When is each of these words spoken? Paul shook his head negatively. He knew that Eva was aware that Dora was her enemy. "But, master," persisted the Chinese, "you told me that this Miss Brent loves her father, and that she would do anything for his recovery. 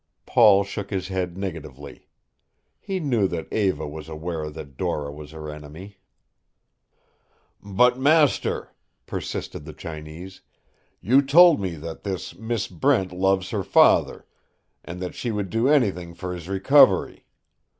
Paul 0.25 0.63
shook 0.63 0.89
his 0.89 1.09
head 1.09 1.37
negatively. 1.37 2.07
He 2.79 2.99
knew 2.99 3.27
that 3.27 3.53
Eva 3.53 3.87
was 3.87 4.09
aware 4.09 4.49
that 4.49 4.75
Dora 4.75 5.11
was 5.11 5.29
her 5.29 5.47
enemy. 5.47 5.99
"But, 7.61 7.99
master," 7.99 8.73
persisted 9.05 9.63
the 9.63 9.73
Chinese, 9.73 10.41
"you 11.01 11.21
told 11.21 11.61
me 11.61 11.75
that 11.75 12.01
this 12.01 12.33
Miss 12.35 12.67
Brent 12.67 13.11
loves 13.11 13.51
her 13.51 13.63
father, 13.63 14.25
and 14.83 14.99
that 15.03 15.13
she 15.13 15.29
would 15.29 15.51
do 15.51 15.67
anything 15.67 16.15
for 16.15 16.33
his 16.33 16.49
recovery. 16.49 17.27